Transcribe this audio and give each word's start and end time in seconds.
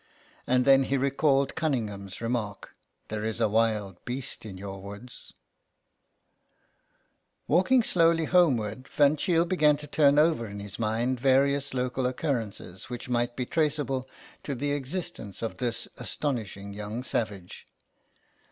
And 0.47 0.65
then 0.65 0.85
he 0.85 0.97
recalled 0.97 1.53
Cunningham's 1.53 2.21
remark" 2.21 2.75
There 3.09 3.23
is 3.23 3.39
a 3.39 3.47
wild 3.47 4.03
beast 4.03 4.47
in 4.47 4.57
your 4.57 4.81
woods." 4.81 5.31
52 7.45 7.45
GABRIEL 7.45 7.45
ERNEST 7.45 7.49
Walking 7.61 7.83
slowly 7.83 8.25
homeward, 8.25 8.87
Van 8.87 9.15
Cheele 9.15 9.45
began 9.45 9.77
to 9.77 9.85
turn 9.85 10.17
over 10.17 10.47
in 10.47 10.59
his 10.59 10.79
mind 10.79 11.19
various 11.19 11.75
local 11.75 12.07
occurrences 12.07 12.89
which 12.89 13.09
might 13.09 13.35
be 13.35 13.45
traceable 13.45 14.09
to 14.41 14.55
the 14.55 14.71
existence 14.71 15.43
of 15.43 15.57
this 15.57 15.87
astonishing 15.97 16.73
young 16.73 17.03
savage. 17.03 17.67